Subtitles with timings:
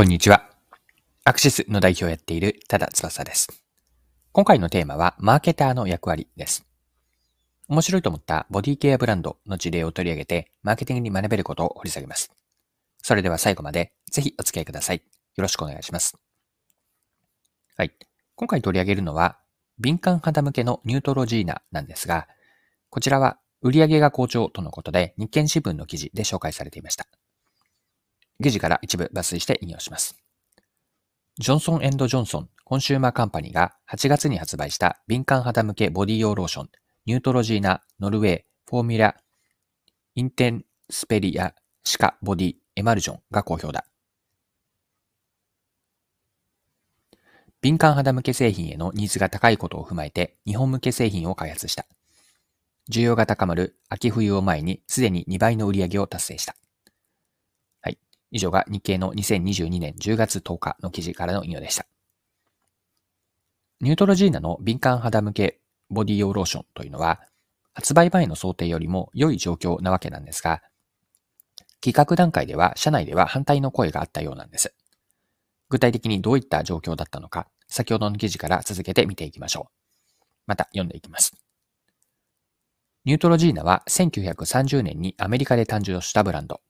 [0.00, 0.48] こんにちは。
[1.24, 3.62] アクシスの代表をやっている多田翼です。
[4.32, 6.64] 今回のテーマはマーケターの役割です。
[7.68, 12.32] 面白いと思ったボディケアブランドの事例を取り上げてマーケティングに学べることを掘り下げます。
[13.02, 15.02] それでは最後までぜひお付き合いください。
[15.36, 16.16] よろしくお願いします。
[17.76, 17.92] はい。
[18.36, 19.36] 今回取り上げるのは
[19.78, 22.26] 敏感肌向けのニュートロジーナなんですが、
[22.88, 27.06] こちらは売上が好調とのことで日経新聞の記事で紹介されていました。
[28.42, 30.16] 記事から一部抜粋して引用します。
[31.38, 36.70] ジョンソンジョンソンコンシューマーカンパニーが8月に発売した敏感肌向けボディ用ローション、
[37.06, 39.16] ニュートロジーナ、ノルウェー、フォーミュラ、
[40.14, 43.84] インテンスリペア、シカ、ボディ、エマルジョンが好評だ。
[47.60, 51.86] 敏感肌向け製品へのニーズが高いことを踏まえて日本向け製品を開発した。
[52.90, 56.54] 需要が高まる秋冬を前にすでに2倍の売り上げを達成した。
[58.30, 61.86] 以上が日経の2022年10月10日の記事からの引用でした。
[63.80, 67.20] ニュートロジーナの敏感肌向けボディ用ローションというのは、
[67.72, 70.62] 発売前の想定よりも良い状況なわけなんですが、
[71.80, 74.74] 企画段階では社内では反対の声があったようなんです。
[75.70, 79.72] 具体的にどういった状況だったのか、先ほどの記事から続けて見ていきましょう。
[80.46, 81.32] また読んでいきます。
[83.06, 86.60] ニュートロジーナは1930年にアメリカで誕生したブランド。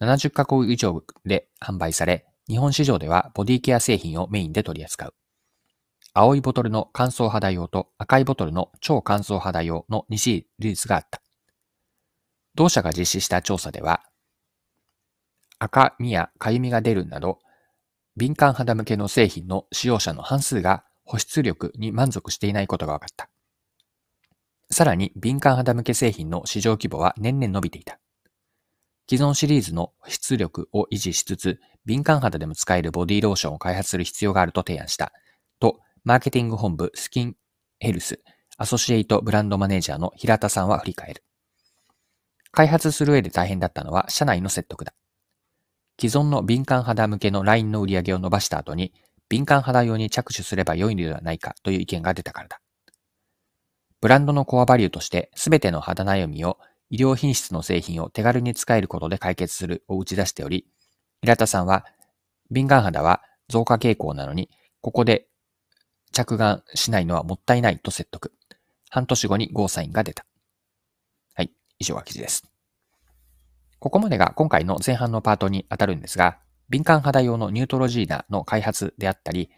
[0.00, 5.14] 70カ国以上で販売され、日本市場ではボディケア製品をメインで取り扱う。
[6.12, 11.22] 青いボトルの乾燥肌用と赤いボトルの超乾燥肌用の2シリーズがあった。
[12.54, 14.02] 同社が実施した調査では、
[15.58, 17.38] 赤みやかゆみが出るなど、
[18.16, 23.28] 敏感肌向けの製品の使用者の半数が保湿力に満足していないことが分かった。
[24.70, 27.98] さらに敏感肌向け製品の市場規模は年々伸びていた。
[29.10, 35.12] 既存シリーズの出力を維持しつつ、敏感肌でも使えるボディローションを開発する必要があると提案した。
[35.58, 37.34] と、マーケティング本部スキン
[37.80, 38.20] ヘルス
[38.56, 41.24] アソシエイトブランドマネージャーの平田さんは振り返る。
[42.52, 44.94] 開発する上で大変だったのは社内の説得だ。
[46.00, 48.92] 既存の敏感肌向けのラインの売り上げを伸ばした後に、
[49.28, 52.60] 敏感肌用に着手すれば良いのではないかという意見が出たからだ。
[54.00, 56.58] ブランドのコアバリューとして全ての肌悩みを
[56.90, 60.66] 医療品質の製品を手軽に使えることで解決するを打ち出しており、
[61.22, 61.86] 平田さんは、
[62.50, 65.28] 敏感肌は増加傾向なのに、ここで
[66.12, 68.32] 着眼しないのはもったいないと説得。
[68.90, 70.26] 半年後にゴーサインが出た。
[71.34, 72.50] はい、以上が記事です。
[73.78, 79.50] ここまでが今回の前半のパートに当たるんですが、敏感肌用のニュートロジーナの開発であったり、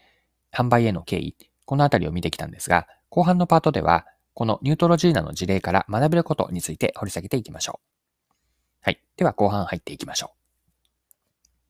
[0.53, 1.35] 販売への経緯、
[1.65, 8.35] このあたりを見てきたんですが、後半のパートでは、このニュートロジーナの事例から学べることについて掘り下げていきましょう。
[8.81, 8.99] はい。
[9.15, 10.43] では後半入っていきましょう。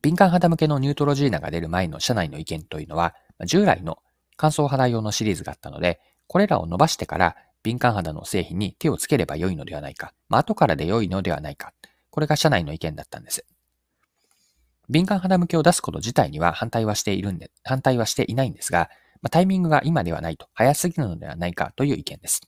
[0.01, 3.15] 敏感肌向けのニュートロジーナが出る前の社内の意見というのは、
[3.45, 3.99] 従来の
[4.35, 11.73] 乾燥肌用のシリーズがあったので、これらを伸ばしてから敏感肌の製品に手をつければ良いのではないか、まあ、後からで良いのではないか、
[12.09, 13.45] これが社内の意見だったんです。
[14.89, 18.89] 敏感肌向けを出すこと自体には反対はしているんで、反対はしていないんですが、
[19.21, 22.41] ま、タイミングが今ではないと、早すぎるのではないかという意見です。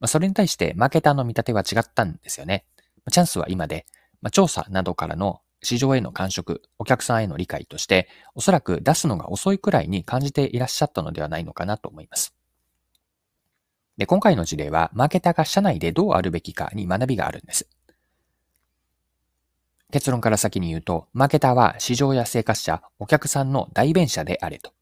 [0.00, 2.64] まあ、それに対してマーケターの見立ては違ったんですよね。
[3.04, 3.86] ま、チャンスは今で、
[4.22, 12.34] まあ、調査などからの市場への感触、お客さんへの理解として、おそらく出すのが遅いくらいに感じていらっしゃったのではないのかなと思います。
[13.96, 17.68] で、今回の事例は、マーケターが社内でどうあるべきかに学びがあるんです。
[19.90, 24.72] 結論から先に言うと、マーケターは市場や生活者、お客さんの代弁者であれと。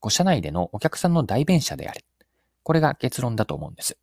[0.00, 2.04] ご社内でのお客さんの代弁者であれ。
[2.62, 3.98] これが結論だと思うんです。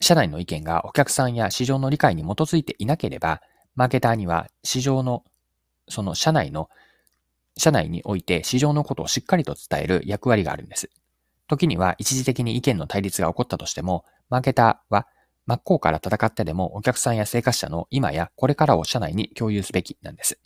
[0.00, 3.42] 社内の意見がお客さんや市場の理解に基づいていなければ、
[3.76, 5.24] マーケターには市場の、
[5.88, 6.68] その社内の、
[7.56, 10.90] 社内において市場のことをしっかりと伝える役割があるんです。
[11.46, 15.06] 時には一時的に意見の対立が起こったとしても、マーケターは
[15.46, 20.38] 真っ向から戦ってでもお客さんや生活者の今やこれからを社内に共有すべきなんです。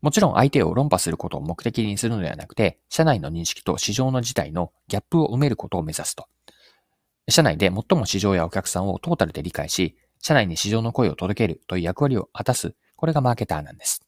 [0.00, 6.28] もちろん相手を論破することを目的にするのではなくて、社内の認識と市場の事態のギャップを埋めることを目指すと。
[7.28, 14.02] 社内で最も市場やお客さんをトータルで理解し、社内に市場の声を届けるという役割を果たす、これがマーケターなんです。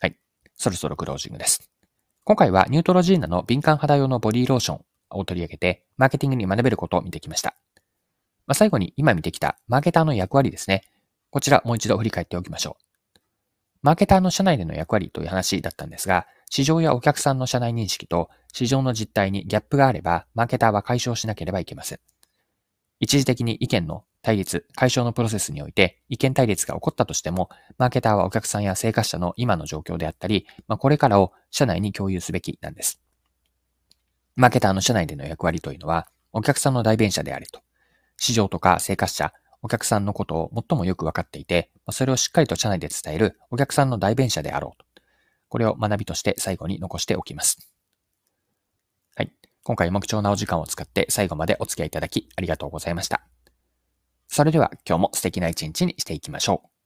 [0.00, 0.16] はい。
[0.56, 1.70] そろそろクロージングです。
[2.24, 7.56] 今回はニュートロジーナの敏感肌用のボディローションを取り上げて、マーケティングに学べることを見てきました。
[8.46, 10.82] まあ、最後に今見てきたマーケターの役割ですね。
[11.30, 12.82] こちらもう一度振り返っておきましょう。
[13.82, 22.00] マーケターの社内での役割という話だったんですが、市場やお客さんの社内認識と市場の実態にギャップがあれば、マーケターは解消しなければいけません。
[23.00, 33.00] 一時的に意見の対立、解消のプロセスにおいて意見対立が起こったとしても、マーケターはお客さんや生活者の今の状況であったり、まあ、これからを社内に共有すべきなんです。
[34.34, 37.60] マーケターの社内での役割というのは、お客さんの代弁者であれと。
[38.16, 44.87] 市場とか生活者、お客さんのことを最もよく分かっていて、それをしっかりと社内で伝えるお客さんの代弁者であろうと。
[45.48, 47.68] これを学びとして最後に残しておきます。
[49.16, 49.32] はい。
[49.62, 53.22] 今回も貴重なお時間を使って最後までお付き合いいただきありがとうございました。
[54.28, 56.77] それでは今日も素敵な一日にしていきましょう。